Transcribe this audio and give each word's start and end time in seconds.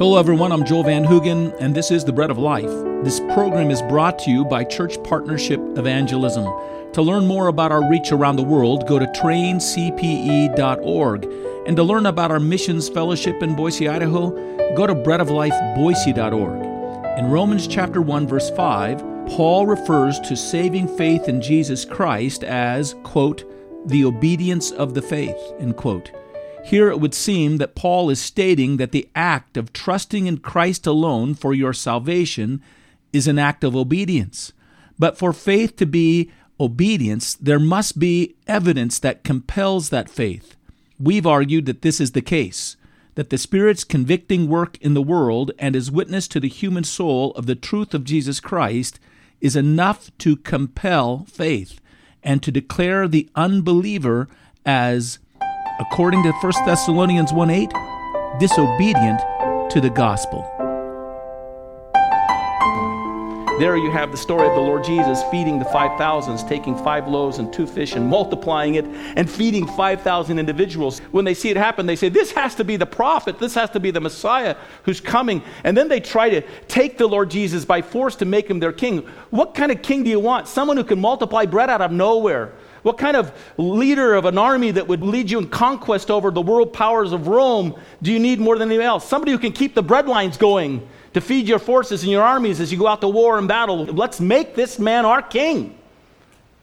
Hello, 0.00 0.16
everyone. 0.16 0.50
I'm 0.50 0.64
Joel 0.64 0.84
Van 0.84 1.04
Hoogen, 1.04 1.54
and 1.60 1.74
this 1.74 1.90
is 1.90 2.06
The 2.06 2.12
Bread 2.12 2.30
of 2.30 2.38
Life. 2.38 2.70
This 3.04 3.20
program 3.20 3.70
is 3.70 3.82
brought 3.82 4.18
to 4.20 4.30
you 4.30 4.46
by 4.46 4.64
Church 4.64 4.96
Partnership 5.04 5.60
Evangelism. 5.76 6.44
To 6.94 7.02
learn 7.02 7.26
more 7.26 7.48
about 7.48 7.70
our 7.70 7.86
reach 7.86 8.10
around 8.10 8.36
the 8.36 8.42
world, 8.42 8.88
go 8.88 8.98
to 8.98 9.04
traincpe.org. 9.08 11.24
And 11.66 11.76
to 11.76 11.82
learn 11.82 12.06
about 12.06 12.30
our 12.30 12.40
missions 12.40 12.88
fellowship 12.88 13.42
in 13.42 13.54
Boise, 13.54 13.90
Idaho, 13.90 14.30
go 14.74 14.86
to 14.86 14.94
breadoflifeboise.org. 14.94 17.18
In 17.18 17.30
Romans 17.30 17.68
chapter 17.68 18.00
1 18.00 18.26
verse 18.26 18.48
5, 18.48 19.26
Paul 19.26 19.66
refers 19.66 20.18
to 20.20 20.34
saving 20.34 20.96
faith 20.96 21.28
in 21.28 21.42
Jesus 21.42 21.84
Christ 21.84 22.42
as, 22.42 22.94
quote, 23.02 23.44
the 23.86 24.06
obedience 24.06 24.70
of 24.70 24.94
the 24.94 25.02
faith, 25.02 25.36
end 25.58 25.76
quote. 25.76 26.10
Here 26.64 26.90
it 26.90 27.00
would 27.00 27.14
seem 27.14 27.56
that 27.56 27.74
Paul 27.74 28.10
is 28.10 28.20
stating 28.20 28.76
that 28.76 28.92
the 28.92 29.08
act 29.14 29.56
of 29.56 29.72
trusting 29.72 30.26
in 30.26 30.38
Christ 30.38 30.86
alone 30.86 31.34
for 31.34 31.52
your 31.52 31.72
salvation 31.72 32.62
is 33.12 33.26
an 33.26 33.38
act 33.38 33.64
of 33.64 33.74
obedience. 33.74 34.52
But 34.98 35.18
for 35.18 35.32
faith 35.32 35.76
to 35.76 35.86
be 35.86 36.30
obedience, 36.60 37.34
there 37.34 37.58
must 37.58 37.98
be 37.98 38.36
evidence 38.46 38.98
that 38.98 39.24
compels 39.24 39.88
that 39.88 40.10
faith. 40.10 40.56
We've 40.98 41.26
argued 41.26 41.66
that 41.66 41.82
this 41.82 42.00
is 42.00 42.12
the 42.12 42.20
case, 42.20 42.76
that 43.14 43.30
the 43.30 43.38
Spirit's 43.38 43.82
convicting 43.82 44.46
work 44.46 44.76
in 44.82 44.94
the 44.94 45.02
world 45.02 45.50
and 45.58 45.74
his 45.74 45.90
witness 45.90 46.28
to 46.28 46.38
the 46.38 46.48
human 46.48 46.84
soul 46.84 47.32
of 47.32 47.46
the 47.46 47.54
truth 47.54 47.94
of 47.94 48.04
Jesus 48.04 48.38
Christ 48.38 49.00
is 49.40 49.56
enough 49.56 50.10
to 50.18 50.36
compel 50.36 51.24
faith 51.24 51.80
and 52.22 52.42
to 52.42 52.52
declare 52.52 53.08
the 53.08 53.30
unbeliever 53.34 54.28
as 54.66 55.18
according 55.80 56.22
to 56.22 56.30
1 56.30 56.52
Thessalonians 56.66 57.32
1 57.32 57.50
8, 57.50 57.72
disobedient 58.38 59.20
to 59.70 59.80
the 59.80 59.90
gospel. 59.90 60.46
There 63.58 63.76
you 63.76 63.90
have 63.90 64.10
the 64.10 64.16
story 64.16 64.46
of 64.48 64.54
the 64.54 64.60
Lord 64.60 64.84
Jesus 64.84 65.22
feeding 65.30 65.58
the 65.58 65.66
5,000s, 65.66 66.48
taking 66.48 66.76
five 66.78 67.06
loaves 67.06 67.38
and 67.38 67.52
two 67.52 67.66
fish 67.66 67.94
and 67.94 68.08
multiplying 68.08 68.76
it 68.76 68.86
and 68.86 69.28
feeding 69.28 69.66
5,000 69.66 70.38
individuals. 70.38 71.00
When 71.10 71.26
they 71.26 71.34
see 71.34 71.50
it 71.50 71.58
happen, 71.58 71.84
they 71.84 71.96
say, 71.96 72.08
This 72.08 72.32
has 72.32 72.54
to 72.54 72.64
be 72.64 72.76
the 72.76 72.86
prophet. 72.86 73.38
This 73.38 73.54
has 73.54 73.68
to 73.70 73.80
be 73.80 73.90
the 73.90 74.00
Messiah 74.00 74.56
who's 74.84 75.00
coming. 75.00 75.42
And 75.64 75.76
then 75.76 75.88
they 75.88 76.00
try 76.00 76.30
to 76.30 76.42
take 76.68 76.96
the 76.96 77.06
Lord 77.06 77.30
Jesus 77.30 77.64
by 77.66 77.82
force 77.82 78.16
to 78.16 78.24
make 78.24 78.48
him 78.48 78.60
their 78.60 78.72
king. 78.72 79.06
What 79.28 79.54
kind 79.54 79.72
of 79.72 79.82
king 79.82 80.04
do 80.04 80.10
you 80.10 80.20
want? 80.20 80.48
Someone 80.48 80.78
who 80.78 80.84
can 80.84 81.00
multiply 81.00 81.44
bread 81.44 81.68
out 81.68 81.82
of 81.82 81.92
nowhere 81.92 82.52
what 82.82 82.98
kind 82.98 83.16
of 83.16 83.32
leader 83.56 84.14
of 84.14 84.24
an 84.24 84.38
army 84.38 84.70
that 84.70 84.88
would 84.88 85.02
lead 85.02 85.30
you 85.30 85.38
in 85.38 85.48
conquest 85.48 86.10
over 86.10 86.30
the 86.30 86.40
world 86.40 86.72
powers 86.72 87.12
of 87.12 87.26
Rome 87.28 87.74
do 88.02 88.12
you 88.12 88.18
need 88.18 88.40
more 88.40 88.58
than 88.58 88.68
anything 88.68 88.86
else? 88.86 89.06
Somebody 89.06 89.32
who 89.32 89.38
can 89.38 89.52
keep 89.52 89.74
the 89.74 89.82
breadlines 89.82 90.38
going 90.38 90.86
to 91.14 91.20
feed 91.20 91.48
your 91.48 91.58
forces 91.58 92.02
and 92.02 92.12
your 92.12 92.22
armies 92.22 92.60
as 92.60 92.70
you 92.72 92.78
go 92.78 92.86
out 92.86 93.00
to 93.00 93.08
war 93.08 93.38
and 93.38 93.48
battle. 93.48 93.84
Let's 93.84 94.20
make 94.20 94.54
this 94.54 94.78
man 94.78 95.04
our 95.04 95.22
king. 95.22 95.76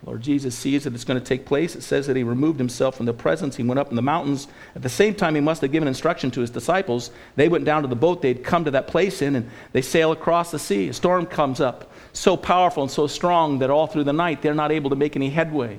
Lord 0.06 0.22
Jesus 0.22 0.56
sees 0.56 0.86
that 0.86 0.94
it's 0.94 1.04
going 1.04 1.20
to 1.20 1.26
take 1.26 1.46
place. 1.46 1.76
It 1.76 1.82
says 1.82 2.08
that 2.08 2.16
he 2.16 2.24
removed 2.24 2.60
himself 2.60 2.96
from 2.96 3.06
the 3.06 3.14
presence. 3.14 3.58
He 3.58 3.64
went 3.64 3.80
up 3.80 3.90
in 3.90 3.98
the 3.98 4.02
mountains. 4.02 4.48
At 4.74 4.82
the 4.82 4.90
same 4.90 5.14
time, 5.14 5.36
he 5.36 5.42
must 5.42 5.62
have 5.62 5.72
given 5.72 5.88
instruction 5.88 6.32
to 6.32 6.40
his 6.40 6.50
disciples. 6.50 7.12
They 7.36 7.50
went 7.50 7.66
down 7.66 7.82
to 7.82 7.90
the 7.90 7.96
boat 7.96 8.22
they'd 8.22 8.44
come 8.44 8.64
to 8.64 8.72
that 8.72 8.88
place 8.88 9.22
in, 9.22 9.36
and 9.36 9.50
they 9.74 9.82
sail 9.82 10.14
across 10.14 10.52
the 10.52 10.60
sea. 10.60 10.88
A 10.88 10.94
storm 10.94 11.26
comes 11.26 11.60
up, 11.60 11.92
so 12.14 12.38
powerful 12.38 12.84
and 12.84 12.92
so 12.92 13.08
strong 13.08 13.60
that 13.60 13.70
all 13.70 13.86
through 13.86 14.06
the 14.06 14.14
night 14.14 14.42
they're 14.42 14.54
not 14.54 14.72
able 14.72 14.92
to 14.92 14.96
make 14.96 15.18
any 15.18 15.30
headway 15.30 15.78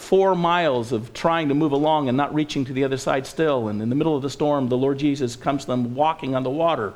four 0.00 0.34
miles 0.34 0.92
of 0.92 1.12
trying 1.12 1.48
to 1.48 1.54
move 1.54 1.72
along 1.72 2.08
and 2.08 2.16
not 2.16 2.34
reaching 2.34 2.64
to 2.64 2.72
the 2.72 2.84
other 2.84 2.96
side 2.96 3.26
still. 3.26 3.68
And 3.68 3.82
in 3.82 3.90
the 3.90 3.94
middle 3.94 4.16
of 4.16 4.22
the 4.22 4.30
storm, 4.30 4.68
the 4.68 4.76
Lord 4.76 4.98
Jesus 4.98 5.36
comes 5.36 5.62
to 5.62 5.66
them 5.68 5.94
walking 5.94 6.34
on 6.34 6.42
the 6.42 6.50
water. 6.50 6.94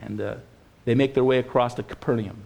And 0.00 0.20
uh, 0.20 0.34
they 0.84 0.94
make 0.94 1.14
their 1.14 1.24
way 1.24 1.38
across 1.38 1.74
to 1.74 1.82
Capernaum. 1.82 2.44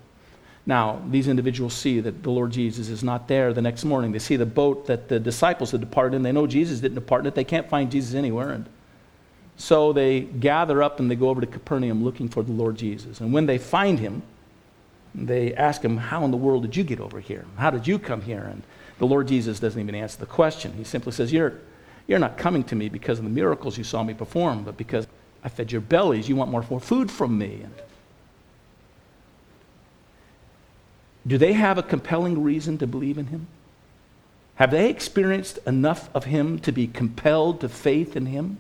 Now, 0.67 1.01
these 1.11 1.29
individuals 1.29 1.75
see 1.75 2.01
that 2.01 2.25
the 2.25 2.31
Lord 2.31 2.51
Jesus 2.51 2.89
is 2.89 3.05
not 3.05 3.29
there 3.29 3.55
the 3.55 3.63
next 3.63 3.85
morning. 3.85 4.11
They 4.11 4.19
see 4.19 4.35
the 4.35 4.45
boat 4.45 4.87
that 4.89 5.09
the 5.09 5.21
disciples 5.21 5.71
had 5.71 5.81
departed 5.81 6.17
in. 6.17 6.23
They 6.25 6.33
know 6.33 6.49
Jesus 6.49 6.81
didn't 6.81 6.97
depart 6.97 7.21
in 7.21 7.29
it. 7.29 7.37
They 7.37 7.45
can't 7.45 7.69
find 7.69 7.91
Jesus 7.91 8.15
anywhere. 8.15 8.51
And 8.51 8.69
so 9.57 9.93
they 9.93 10.23
gather 10.23 10.83
up 10.83 10.99
and 10.99 11.09
they 11.09 11.15
go 11.15 11.29
over 11.29 11.41
to 11.41 11.47
Capernaum 11.47 12.03
looking 12.03 12.29
for 12.29 12.43
the 12.43 12.53
Lord 12.53 12.77
Jesus. 12.77 13.21
And 13.21 13.33
when 13.33 13.47
they 13.47 13.59
find 13.59 14.01
him, 14.01 14.23
they 15.15 15.55
ask 15.55 15.83
him, 15.83 15.97
How 15.97 16.25
in 16.25 16.33
the 16.33 16.37
world 16.37 16.63
did 16.63 16.77
you 16.77 16.83
get 16.83 16.99
over 16.99 17.21
here? 17.21 17.47
How 17.57 17.71
did 17.71 17.87
you 17.87 17.99
come 18.01 18.23
here? 18.23 18.43
And 18.51 18.65
the 18.99 19.07
Lord 19.07 19.29
Jesus 19.29 19.61
doesn't 19.61 19.81
even 19.81 19.95
answer 19.95 20.19
the 20.19 20.27
question. 20.27 20.73
He 20.73 20.85
simply 20.85 21.13
says, 21.13 21.33
You're, 21.33 21.59
you're 22.07 22.19
not 22.19 22.39
coming 22.39 22.65
to 22.65 22.75
me 22.75 22.89
because 22.89 23.19
of 23.19 23.25
the 23.25 23.31
miracles 23.31 23.77
you 23.77 23.85
saw 23.85 24.03
me 24.03 24.15
perform, 24.15 24.65
but 24.65 24.77
because 24.77 25.07
I 25.45 25.49
fed 25.49 25.71
your 25.71 25.81
bellies. 25.81 26.29
You 26.29 26.37
want 26.37 26.51
more, 26.51 26.63
food 26.81 27.11
from 27.11 27.39
me. 27.39 27.61
And 27.63 27.75
do 31.27 31.39
they 31.39 31.53
have 31.53 31.79
a 31.79 31.83
compelling 31.83 32.43
reason 32.43 32.79
to 32.79 32.87
believe 32.87 33.19
in 33.19 33.27
him? 33.27 33.47
Have 34.57 34.71
they 34.71 34.89
experienced 34.89 35.59
enough 35.67 36.09
of 36.15 36.25
him 36.25 36.59
to 36.61 36.73
be 36.73 36.87
compelled 36.87 37.61
to 37.61 37.69
faith 37.69 38.17
in 38.17 38.27
him? 38.27 38.59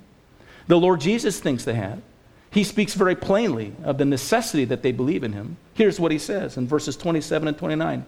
The 0.66 0.78
Lord 0.78 1.00
Jesus 1.00 1.40
thinks 1.40 1.64
they 1.64 1.74
have. 1.74 2.02
He 2.50 2.64
speaks 2.64 2.94
very 2.94 3.14
plainly 3.14 3.72
of 3.82 3.98
the 3.98 4.04
necessity 4.04 4.64
that 4.66 4.82
they 4.82 4.92
believe 4.92 5.24
in 5.24 5.32
him. 5.32 5.56
Here's 5.74 6.00
what 6.00 6.12
he 6.12 6.18
says 6.18 6.56
in 6.56 6.66
verses 6.66 6.96
27 6.96 7.48
and 7.48 7.58
29. 7.58 8.04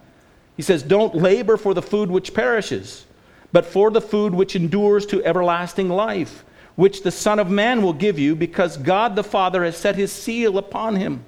He 0.58 0.62
says, 0.62 0.82
Don't 0.82 1.14
labor 1.14 1.56
for 1.56 1.72
the 1.72 1.80
food 1.80 2.10
which 2.10 2.34
perishes, 2.34 3.06
but 3.52 3.64
for 3.64 3.92
the 3.92 4.00
food 4.00 4.34
which 4.34 4.56
endures 4.56 5.06
to 5.06 5.24
everlasting 5.24 5.88
life, 5.88 6.44
which 6.74 7.04
the 7.04 7.12
Son 7.12 7.38
of 7.38 7.48
Man 7.48 7.80
will 7.80 7.92
give 7.92 8.18
you, 8.18 8.34
because 8.34 8.76
God 8.76 9.14
the 9.14 9.22
Father 9.22 9.64
has 9.64 9.76
set 9.76 9.94
his 9.94 10.10
seal 10.10 10.58
upon 10.58 10.96
him. 10.96 11.24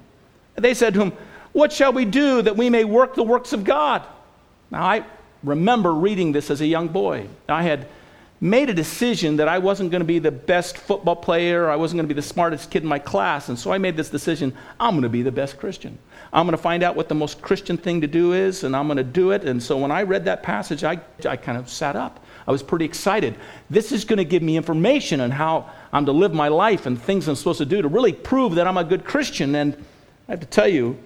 And 0.57 0.65
they 0.65 0.73
said 0.73 0.93
to 0.95 1.01
him, 1.01 1.13
What 1.53 1.71
shall 1.71 1.93
we 1.93 2.03
do 2.03 2.41
that 2.41 2.57
we 2.57 2.69
may 2.69 2.83
work 2.83 3.15
the 3.15 3.23
works 3.23 3.53
of 3.53 3.63
God? 3.63 4.03
Now, 4.69 4.83
I 4.83 5.05
remember 5.43 5.93
reading 5.93 6.33
this 6.33 6.51
as 6.51 6.59
a 6.59 6.67
young 6.67 6.89
boy. 6.89 7.27
I 7.47 7.63
had 7.63 7.87
made 8.43 8.71
a 8.71 8.73
decision 8.73 9.37
that 9.37 9.47
I 9.47 9.59
wasn't 9.59 9.91
going 9.91 10.01
to 10.01 10.05
be 10.05 10.17
the 10.17 10.31
best 10.31 10.75
football 10.75 11.15
player, 11.15 11.69
I 11.69 11.75
wasn't 11.75 11.99
going 11.99 12.07
to 12.07 12.13
be 12.13 12.19
the 12.19 12.27
smartest 12.27 12.71
kid 12.71 12.81
in 12.81 12.89
my 12.89 12.97
class, 12.97 13.49
and 13.49 13.57
so 13.57 13.71
I 13.71 13.77
made 13.77 13.95
this 13.95 14.09
decision 14.09 14.53
I'm 14.79 14.93
going 14.93 15.03
to 15.03 15.09
be 15.09 15.21
the 15.21 15.31
best 15.31 15.59
Christian. 15.59 15.99
I'm 16.33 16.47
going 16.47 16.57
to 16.57 16.61
find 16.61 16.81
out 16.81 16.95
what 16.95 17.07
the 17.07 17.15
most 17.15 17.39
Christian 17.43 17.77
thing 17.77 18.01
to 18.01 18.07
do 18.07 18.33
is, 18.33 18.63
and 18.63 18.75
I'm 18.75 18.87
going 18.87 18.97
to 18.97 19.03
do 19.03 19.29
it. 19.29 19.43
And 19.43 19.61
so 19.61 19.77
when 19.77 19.91
I 19.91 20.01
read 20.01 20.25
that 20.25 20.41
passage, 20.41 20.83
I, 20.83 20.99
I 21.27 21.35
kind 21.35 21.57
of 21.57 21.69
sat 21.69 21.95
up. 21.95 22.25
I 22.47 22.51
was 22.51 22.63
pretty 22.63 22.85
excited. 22.85 23.35
This 23.69 23.91
is 23.91 24.05
going 24.05 24.17
to 24.17 24.25
give 24.25 24.41
me 24.41 24.57
information 24.57 25.21
on 25.21 25.29
how 25.29 25.69
I'm 25.93 26.05
to 26.07 26.11
live 26.11 26.33
my 26.33 26.47
life 26.47 26.87
and 26.87 26.99
things 26.99 27.27
I'm 27.27 27.35
supposed 27.35 27.59
to 27.59 27.65
do 27.65 27.81
to 27.83 27.87
really 27.87 28.13
prove 28.13 28.55
that 28.55 28.65
I'm 28.65 28.77
a 28.77 28.83
good 28.83 29.05
Christian. 29.05 29.53
And 29.53 29.75
I 30.27 30.31
have 30.31 30.39
to 30.39 30.47
tell 30.47 30.67
you, 30.67 30.97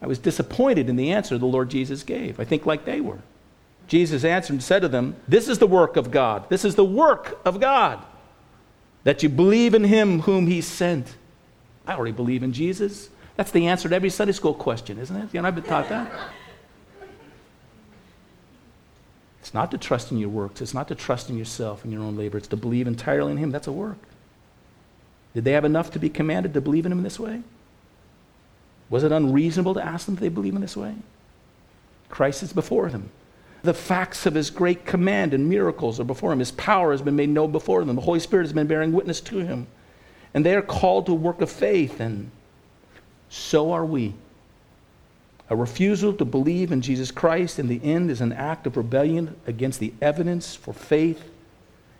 I 0.00 0.08
was 0.08 0.18
disappointed 0.18 0.88
in 0.88 0.96
the 0.96 1.12
answer 1.12 1.38
the 1.38 1.46
Lord 1.46 1.70
Jesus 1.70 2.02
gave. 2.02 2.40
I 2.40 2.44
think 2.44 2.66
like 2.66 2.84
they 2.84 3.00
were. 3.00 3.20
Jesus 3.86 4.24
answered 4.24 4.54
and 4.54 4.62
said 4.62 4.82
to 4.82 4.88
them, 4.88 5.16
This 5.28 5.48
is 5.48 5.58
the 5.58 5.66
work 5.66 5.96
of 5.96 6.10
God. 6.10 6.48
This 6.48 6.64
is 6.64 6.74
the 6.74 6.84
work 6.84 7.40
of 7.44 7.60
God, 7.60 8.04
that 9.04 9.22
you 9.22 9.28
believe 9.28 9.74
in 9.74 9.84
him 9.84 10.20
whom 10.20 10.46
he 10.46 10.60
sent. 10.60 11.16
I 11.86 11.94
already 11.94 12.12
believe 12.12 12.42
in 12.42 12.52
Jesus. 12.52 13.10
That's 13.36 13.50
the 13.50 13.66
answer 13.66 13.88
to 13.88 13.94
every 13.94 14.10
Sunday 14.10 14.32
school 14.32 14.54
question, 14.54 14.98
isn't 14.98 15.16
it? 15.16 15.28
You 15.32 15.42
know, 15.42 15.48
I've 15.48 15.54
been 15.54 15.64
taught 15.64 15.88
that. 15.88 16.10
It's 19.40 19.54
not 19.54 19.72
to 19.72 19.78
trust 19.78 20.12
in 20.12 20.18
your 20.18 20.28
works. 20.28 20.60
It's 20.60 20.74
not 20.74 20.86
to 20.88 20.94
trust 20.94 21.28
in 21.28 21.36
yourself 21.36 21.82
and 21.82 21.92
your 21.92 22.02
own 22.02 22.16
labor. 22.16 22.38
It's 22.38 22.48
to 22.48 22.56
believe 22.56 22.86
entirely 22.86 23.32
in 23.32 23.38
Him. 23.38 23.50
That's 23.50 23.66
a 23.66 23.72
work. 23.72 23.98
Did 25.34 25.44
they 25.44 25.52
have 25.52 25.64
enough 25.64 25.90
to 25.92 25.98
be 25.98 26.08
commanded 26.08 26.54
to 26.54 26.60
believe 26.60 26.86
in 26.86 26.92
Him 26.92 26.98
in 26.98 27.04
this 27.04 27.18
way? 27.18 27.42
Was 28.88 29.02
it 29.02 29.10
unreasonable 29.10 29.74
to 29.74 29.84
ask 29.84 30.06
them 30.06 30.14
if 30.14 30.20
they 30.20 30.28
believe 30.28 30.54
in 30.54 30.60
this 30.60 30.76
way? 30.76 30.94
Christ 32.08 32.42
is 32.42 32.52
before 32.52 32.90
them. 32.90 33.10
The 33.62 33.74
facts 33.74 34.26
of 34.26 34.34
His 34.34 34.50
great 34.50 34.84
command 34.84 35.34
and 35.34 35.48
miracles 35.48 36.00
are 36.00 36.04
before 36.04 36.32
Him. 36.32 36.40
His 36.40 36.50
power 36.52 36.90
has 36.90 37.02
been 37.02 37.16
made 37.16 37.28
known 37.28 37.52
before 37.52 37.84
them. 37.84 37.94
The 37.94 38.02
Holy 38.02 38.20
Spirit 38.20 38.44
has 38.44 38.52
been 38.52 38.66
bearing 38.66 38.92
witness 38.92 39.20
to 39.22 39.38
Him. 39.38 39.66
And 40.34 40.44
they 40.44 40.56
are 40.56 40.62
called 40.62 41.06
to 41.06 41.12
a 41.12 41.16
work 41.16 41.40
of 41.40 41.50
faith 41.50 42.00
and 42.00 42.30
so 43.28 43.72
are 43.72 43.84
we. 43.84 44.14
A 45.48 45.56
refusal 45.56 46.12
to 46.14 46.24
believe 46.24 46.72
in 46.72 46.80
Jesus 46.80 47.10
Christ 47.10 47.58
in 47.58 47.68
the 47.68 47.80
end 47.82 48.10
is 48.10 48.20
an 48.20 48.32
act 48.32 48.66
of 48.66 48.76
rebellion 48.76 49.36
against 49.46 49.80
the 49.80 49.92
evidence 50.00 50.54
for 50.54 50.72
faith 50.72 51.30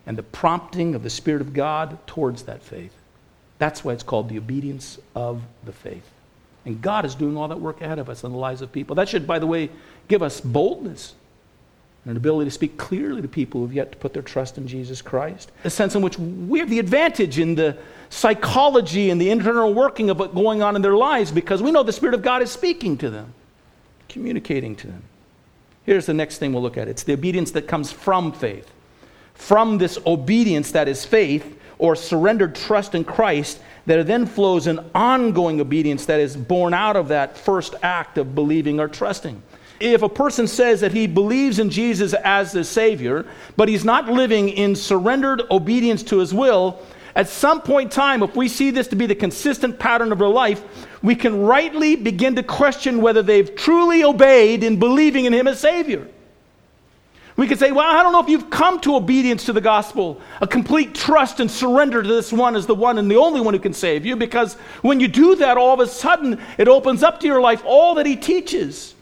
and 0.06 0.16
the 0.16 0.22
prompting 0.22 0.94
of 0.94 1.02
the 1.02 1.10
Spirit 1.10 1.42
of 1.42 1.52
God 1.52 1.98
towards 2.06 2.44
that 2.44 2.62
faith. 2.62 2.94
That's 3.58 3.84
why 3.84 3.92
it's 3.92 4.02
called 4.02 4.28
the 4.28 4.38
obedience 4.38 4.98
of 5.14 5.42
the 5.64 5.72
faith. 5.72 6.10
And 6.64 6.80
God 6.80 7.04
is 7.04 7.14
doing 7.14 7.36
all 7.36 7.48
that 7.48 7.60
work 7.60 7.80
ahead 7.80 7.98
of 7.98 8.08
us 8.08 8.24
in 8.24 8.32
the 8.32 8.38
lives 8.38 8.62
of 8.62 8.72
people. 8.72 8.96
That 8.96 9.08
should, 9.08 9.26
by 9.26 9.38
the 9.38 9.46
way, 9.46 9.70
give 10.08 10.22
us 10.22 10.40
boldness 10.40 11.14
an 12.04 12.16
ability 12.16 12.48
to 12.48 12.50
speak 12.50 12.76
clearly 12.76 13.22
to 13.22 13.28
people 13.28 13.60
who 13.60 13.66
have 13.66 13.74
yet 13.74 13.92
to 13.92 13.98
put 13.98 14.12
their 14.12 14.22
trust 14.22 14.58
in 14.58 14.66
Jesus 14.66 15.00
Christ. 15.00 15.52
A 15.64 15.70
sense 15.70 15.94
in 15.94 16.02
which 16.02 16.18
we 16.18 16.58
have 16.58 16.68
the 16.68 16.80
advantage 16.80 17.38
in 17.38 17.54
the 17.54 17.76
psychology 18.10 19.10
and 19.10 19.20
the 19.20 19.30
internal 19.30 19.72
working 19.72 20.10
of 20.10 20.18
what's 20.18 20.34
going 20.34 20.62
on 20.62 20.74
in 20.74 20.82
their 20.82 20.96
lives 20.96 21.30
because 21.30 21.62
we 21.62 21.70
know 21.70 21.82
the 21.82 21.92
Spirit 21.92 22.14
of 22.14 22.22
God 22.22 22.42
is 22.42 22.50
speaking 22.50 22.98
to 22.98 23.10
them, 23.10 23.32
communicating 24.08 24.74
to 24.76 24.88
them. 24.88 25.02
Here's 25.84 26.06
the 26.06 26.14
next 26.14 26.38
thing 26.38 26.52
we'll 26.52 26.62
look 26.62 26.76
at 26.76 26.88
it's 26.88 27.04
the 27.04 27.12
obedience 27.12 27.52
that 27.52 27.68
comes 27.68 27.92
from 27.92 28.32
faith. 28.32 28.70
From 29.34 29.78
this 29.78 29.98
obedience 30.06 30.72
that 30.72 30.88
is 30.88 31.04
faith, 31.04 31.58
or 31.82 31.96
surrendered 31.96 32.54
trust 32.54 32.94
in 32.94 33.02
Christ, 33.02 33.60
there 33.86 34.04
then 34.04 34.24
flows 34.24 34.68
an 34.68 34.88
ongoing 34.94 35.60
obedience 35.60 36.06
that 36.06 36.20
is 36.20 36.36
born 36.36 36.72
out 36.72 36.94
of 36.94 37.08
that 37.08 37.36
first 37.36 37.74
act 37.82 38.18
of 38.18 38.36
believing 38.36 38.78
or 38.78 38.86
trusting. 38.86 39.42
If 39.82 40.02
a 40.02 40.08
person 40.08 40.46
says 40.46 40.80
that 40.80 40.92
he 40.92 41.08
believes 41.08 41.58
in 41.58 41.68
Jesus 41.68 42.14
as 42.14 42.52
the 42.52 42.62
Savior, 42.62 43.26
but 43.56 43.68
he's 43.68 43.84
not 43.84 44.08
living 44.08 44.48
in 44.48 44.76
surrendered 44.76 45.42
obedience 45.50 46.04
to 46.04 46.18
his 46.18 46.32
will, 46.32 46.80
at 47.16 47.28
some 47.28 47.60
point 47.60 47.86
in 47.86 47.90
time, 47.90 48.22
if 48.22 48.36
we 48.36 48.48
see 48.48 48.70
this 48.70 48.86
to 48.88 48.96
be 48.96 49.06
the 49.06 49.14
consistent 49.14 49.80
pattern 49.80 50.12
of 50.12 50.20
their 50.20 50.28
life, 50.28 50.62
we 51.02 51.16
can 51.16 51.42
rightly 51.42 51.96
begin 51.96 52.36
to 52.36 52.44
question 52.44 53.02
whether 53.02 53.22
they've 53.22 53.54
truly 53.56 54.04
obeyed 54.04 54.62
in 54.62 54.78
believing 54.78 55.24
in 55.24 55.34
him 55.34 55.48
as 55.48 55.58
Savior. 55.58 56.06
We 57.36 57.48
could 57.48 57.58
say, 57.58 57.72
well, 57.72 57.90
I 57.90 58.04
don't 58.04 58.12
know 58.12 58.22
if 58.22 58.28
you've 58.28 58.50
come 58.50 58.78
to 58.82 58.94
obedience 58.94 59.46
to 59.46 59.52
the 59.52 59.60
gospel, 59.60 60.20
a 60.40 60.46
complete 60.46 60.94
trust 60.94 61.40
and 61.40 61.50
surrender 61.50 62.02
to 62.02 62.08
this 62.08 62.32
one 62.32 62.54
as 62.54 62.66
the 62.66 62.74
one 62.74 62.98
and 62.98 63.10
the 63.10 63.16
only 63.16 63.40
one 63.40 63.52
who 63.52 63.60
can 63.60 63.72
save 63.72 64.06
you, 64.06 64.14
because 64.14 64.54
when 64.82 65.00
you 65.00 65.08
do 65.08 65.34
that, 65.36 65.56
all 65.56 65.74
of 65.74 65.80
a 65.80 65.86
sudden 65.88 66.40
it 66.56 66.68
opens 66.68 67.02
up 67.02 67.18
to 67.20 67.26
your 67.26 67.40
life 67.40 67.62
all 67.64 67.96
that 67.96 68.06
he 68.06 68.16
teaches, 68.16 68.94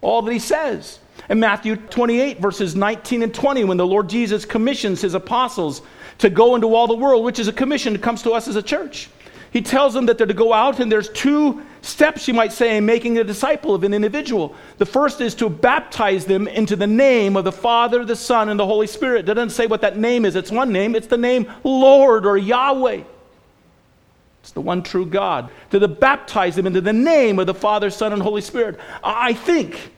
all 0.00 0.22
that 0.22 0.32
he 0.32 0.38
says. 0.38 0.98
In 1.28 1.40
Matthew 1.40 1.76
28, 1.76 2.40
verses 2.40 2.76
19 2.76 3.22
and 3.22 3.34
20, 3.34 3.64
when 3.64 3.76
the 3.76 3.86
Lord 3.86 4.08
Jesus 4.08 4.44
commissions 4.44 5.00
his 5.00 5.14
apostles 5.14 5.82
to 6.18 6.30
go 6.30 6.54
into 6.54 6.74
all 6.74 6.86
the 6.86 6.94
world, 6.94 7.24
which 7.24 7.38
is 7.38 7.48
a 7.48 7.52
commission 7.52 7.92
that 7.92 8.02
comes 8.02 8.22
to 8.22 8.32
us 8.32 8.48
as 8.48 8.56
a 8.56 8.62
church 8.62 9.08
he 9.56 9.62
tells 9.62 9.94
them 9.94 10.04
that 10.04 10.18
they're 10.18 10.26
to 10.26 10.34
go 10.34 10.52
out, 10.52 10.80
and 10.80 10.92
there's 10.92 11.08
two 11.08 11.62
steps, 11.80 12.28
you 12.28 12.34
might 12.34 12.52
say, 12.52 12.76
in 12.76 12.84
making 12.84 13.16
a 13.16 13.24
disciple 13.24 13.74
of 13.74 13.84
an 13.84 13.94
individual. 13.94 14.54
The 14.76 14.84
first 14.84 15.22
is 15.22 15.34
to 15.36 15.48
baptize 15.48 16.26
them 16.26 16.46
into 16.46 16.76
the 16.76 16.86
name 16.86 17.38
of 17.38 17.44
the 17.44 17.52
Father, 17.52 18.04
the 18.04 18.16
Son, 18.16 18.50
and 18.50 18.60
the 18.60 18.66
Holy 18.66 18.86
Spirit. 18.86 19.20
It 19.20 19.32
doesn't 19.32 19.56
say 19.56 19.66
what 19.66 19.80
that 19.80 19.96
name 19.96 20.26
is, 20.26 20.36
it's 20.36 20.50
one 20.50 20.72
name, 20.72 20.94
it's 20.94 21.06
the 21.06 21.16
name 21.16 21.50
Lord 21.64 22.26
or 22.26 22.36
Yahweh. 22.36 23.04
It's 24.46 24.52
the 24.52 24.60
one 24.60 24.84
true 24.84 25.04
God. 25.04 25.50
To 25.70 25.88
baptize 25.88 26.54
them 26.54 26.68
into 26.68 26.80
the 26.80 26.92
name 26.92 27.40
of 27.40 27.48
the 27.48 27.54
Father, 27.54 27.90
Son, 27.90 28.12
and 28.12 28.22
Holy 28.22 28.40
Spirit. 28.40 28.78
I 29.02 29.32
think 29.32 29.90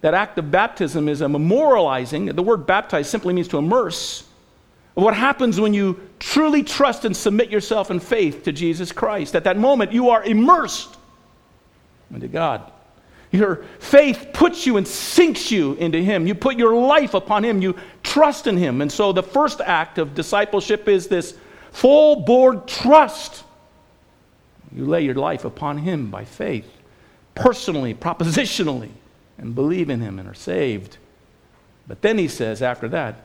that 0.00 0.14
act 0.14 0.38
of 0.38 0.50
baptism 0.50 1.06
is 1.06 1.20
a 1.20 1.26
memorializing. 1.26 2.34
The 2.34 2.42
word 2.42 2.66
baptize 2.66 3.10
simply 3.10 3.34
means 3.34 3.46
to 3.48 3.58
immerse 3.58 4.26
what 4.94 5.12
happens 5.12 5.60
when 5.60 5.74
you 5.74 6.00
truly 6.18 6.62
trust 6.62 7.04
and 7.04 7.14
submit 7.14 7.50
yourself 7.50 7.90
in 7.90 8.00
faith 8.00 8.42
to 8.44 8.52
Jesus 8.52 8.90
Christ. 8.90 9.36
At 9.36 9.44
that 9.44 9.58
moment, 9.58 9.92
you 9.92 10.08
are 10.08 10.24
immersed 10.24 10.96
into 12.10 12.26
God. 12.26 12.72
Your 13.32 13.66
faith 13.80 14.30
puts 14.32 14.64
you 14.64 14.78
and 14.78 14.88
sinks 14.88 15.50
you 15.50 15.74
into 15.74 16.02
Him. 16.02 16.26
You 16.26 16.34
put 16.34 16.56
your 16.56 16.74
life 16.74 17.12
upon 17.12 17.44
Him. 17.44 17.60
You 17.60 17.76
trust 18.02 18.46
in 18.46 18.56
Him. 18.56 18.80
And 18.80 18.90
so 18.90 19.12
the 19.12 19.22
first 19.22 19.60
act 19.60 19.98
of 19.98 20.14
discipleship 20.14 20.88
is 20.88 21.06
this 21.06 21.36
full 21.70 22.16
board 22.24 22.66
trust. 22.66 23.44
You 24.74 24.84
lay 24.84 25.02
your 25.02 25.14
life 25.14 25.44
upon 25.44 25.78
Him 25.78 26.10
by 26.10 26.24
faith, 26.24 26.70
personally, 27.34 27.94
propositionally, 27.94 28.90
and 29.38 29.54
believe 29.54 29.90
in 29.90 30.00
Him 30.00 30.18
and 30.18 30.28
are 30.28 30.34
saved. 30.34 30.98
But 31.86 32.02
then 32.02 32.18
He 32.18 32.28
says 32.28 32.62
after 32.62 32.88
that, 32.88 33.22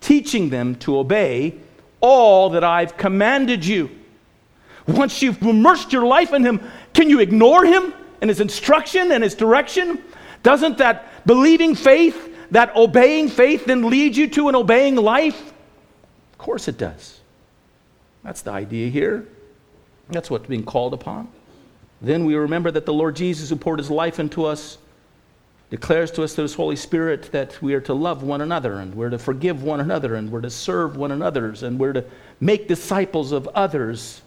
teaching 0.00 0.50
them 0.50 0.74
to 0.76 0.98
obey 0.98 1.54
all 2.00 2.50
that 2.50 2.64
I've 2.64 2.96
commanded 2.96 3.64
you. 3.64 3.90
Once 4.86 5.22
you've 5.22 5.40
immersed 5.40 5.92
your 5.92 6.04
life 6.04 6.34
in 6.34 6.44
Him, 6.44 6.60
can 6.92 7.08
you 7.08 7.20
ignore 7.20 7.64
Him 7.64 7.94
and 8.20 8.28
His 8.28 8.40
instruction 8.40 9.12
and 9.12 9.24
His 9.24 9.34
direction? 9.34 10.02
Doesn't 10.42 10.76
that 10.78 11.26
believing 11.26 11.74
faith, 11.74 12.50
that 12.50 12.76
obeying 12.76 13.30
faith, 13.30 13.64
then 13.64 13.88
lead 13.88 14.14
you 14.14 14.28
to 14.28 14.50
an 14.50 14.54
obeying 14.54 14.96
life? 14.96 15.52
Of 16.32 16.38
course 16.38 16.68
it 16.68 16.76
does. 16.76 17.20
That's 18.22 18.42
the 18.42 18.50
idea 18.50 18.90
here. 18.90 19.26
That's 20.08 20.30
what's 20.30 20.46
being 20.46 20.64
called 20.64 20.94
upon. 20.94 21.28
Then 22.00 22.24
we 22.24 22.34
remember 22.34 22.70
that 22.70 22.86
the 22.86 22.92
Lord 22.92 23.16
Jesus, 23.16 23.48
who 23.48 23.56
poured 23.56 23.78
his 23.78 23.90
life 23.90 24.20
into 24.20 24.44
us, 24.44 24.78
declares 25.70 26.10
to 26.12 26.22
us 26.22 26.34
through 26.34 26.42
his 26.42 26.54
Holy 26.54 26.76
Spirit 26.76 27.32
that 27.32 27.60
we 27.62 27.74
are 27.74 27.80
to 27.80 27.94
love 27.94 28.22
one 28.22 28.40
another 28.40 28.74
and 28.74 28.94
we're 28.94 29.10
to 29.10 29.18
forgive 29.18 29.62
one 29.62 29.80
another 29.80 30.14
and 30.14 30.30
we're 30.30 30.42
to 30.42 30.50
serve 30.50 30.96
one 30.96 31.10
another 31.10 31.54
and 31.62 31.78
we're 31.78 31.94
to 31.94 32.04
make 32.38 32.68
disciples 32.68 33.32
of 33.32 33.48
others. 33.48 34.22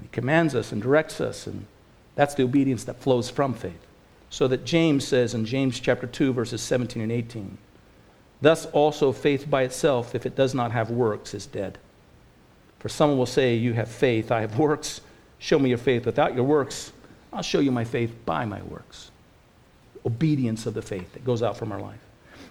He 0.00 0.08
commands 0.08 0.54
us 0.54 0.72
and 0.72 0.82
directs 0.82 1.20
us, 1.20 1.46
and 1.46 1.66
that's 2.14 2.34
the 2.34 2.42
obedience 2.42 2.84
that 2.84 3.00
flows 3.00 3.30
from 3.30 3.54
faith. 3.54 3.86
So 4.30 4.48
that 4.48 4.64
James 4.64 5.06
says 5.06 5.34
in 5.34 5.44
James 5.44 5.78
chapter 5.78 6.06
2, 6.06 6.32
verses 6.32 6.60
17 6.60 7.02
and 7.02 7.12
18, 7.12 7.56
Thus 8.40 8.66
also 8.66 9.12
faith 9.12 9.48
by 9.48 9.62
itself, 9.62 10.14
if 10.14 10.26
it 10.26 10.34
does 10.34 10.54
not 10.54 10.72
have 10.72 10.90
works, 10.90 11.34
is 11.34 11.46
dead. 11.46 11.78
For 12.84 12.90
someone 12.90 13.16
will 13.16 13.24
say, 13.24 13.54
You 13.54 13.72
have 13.72 13.88
faith, 13.88 14.30
I 14.30 14.42
have 14.42 14.58
works. 14.58 15.00
Show 15.38 15.58
me 15.58 15.70
your 15.70 15.78
faith 15.78 16.04
without 16.04 16.34
your 16.34 16.44
works 16.44 16.92
I'll 17.34 17.42
show 17.42 17.58
you 17.58 17.72
my 17.72 17.84
faith 17.84 18.14
by 18.24 18.44
my 18.44 18.62
works. 18.62 19.10
Obedience 20.06 20.66
of 20.66 20.74
the 20.74 20.82
faith 20.82 21.12
that 21.14 21.24
goes 21.24 21.42
out 21.42 21.56
from 21.56 21.72
our 21.72 21.80
life. 21.80 21.98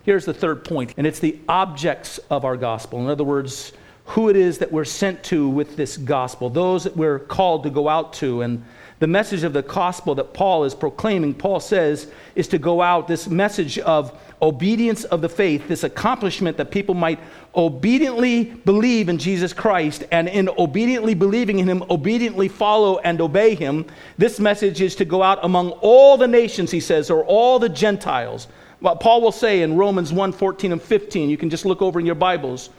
Here's 0.04 0.26
the 0.26 0.34
third 0.34 0.66
point, 0.66 0.94
and 0.98 1.08
it's 1.08 1.20
the 1.20 1.40
objects 1.48 2.18
of 2.30 2.44
our 2.44 2.58
gospel. 2.58 3.00
In 3.00 3.08
other 3.08 3.24
words, 3.24 3.72
who 4.08 4.28
it 4.28 4.36
is 4.36 4.58
that 4.58 4.70
we're 4.70 4.84
sent 4.84 5.24
to 5.26 5.48
with 5.48 5.78
this 5.78 5.96
gospel, 5.96 6.50
those 6.50 6.84
that 6.84 6.98
we're 6.98 7.20
called 7.20 7.64
to 7.64 7.70
go 7.70 7.88
out 7.88 8.12
to. 8.16 8.42
And 8.42 8.66
the 9.00 9.08
message 9.08 9.44
of 9.44 9.54
the 9.54 9.62
gospel 9.62 10.16
that 10.16 10.34
Paul 10.34 10.64
is 10.64 10.74
proclaiming, 10.74 11.34
Paul 11.34 11.60
says, 11.60 12.08
is 12.36 12.48
to 12.50 12.58
go 12.58 12.82
out 12.82 13.08
this 13.08 13.28
message 13.28 13.80
of 13.80 14.18
obedience 14.42 15.04
of 15.06 15.22
the 15.22 15.30
faith, 15.30 15.68
this 15.68 15.84
accomplishment 15.84 16.58
that 16.58 16.70
people 16.70 16.96
might 16.96 17.20
obediently 17.56 18.44
believe 18.44 19.10
in 19.10 19.18
Jesus 19.18 19.54
Christ 19.54 20.04
and 20.12 20.28
in 20.28 20.50
obediently 20.58 21.14
believing 21.14 21.60
in 21.60 21.68
him, 21.68 21.84
obediently 21.90 22.48
follow 22.48 23.00
and 23.00 23.22
obey 23.22 23.56
him. 23.56 23.86
This 24.18 24.40
message 24.40 24.82
is 24.82 24.96
to 24.98 25.06
go 25.06 25.24
out 25.24 25.40
among 25.44 25.72
all 25.82 26.18
the 26.18 26.28
nations, 26.28 26.72
he 26.72 26.80
says, 26.80 27.10
or 27.10 27.24
all 27.26 27.60
the 27.60 27.70
Gentiles. 27.70 28.48
What 28.80 29.00
Paul 29.00 29.22
will 29.22 29.32
say 29.32 29.62
in 29.62 29.78
Romans 29.78 30.12
1 30.12 30.34
14 30.34 30.74
and 30.74 30.82
15, 30.82 31.30
you 31.30 31.38
can 31.38 31.50
just 31.50 31.66
look 31.66 31.82
over 31.82 32.00
in 32.00 32.06
your 32.06 32.16
Bibles. 32.16 32.70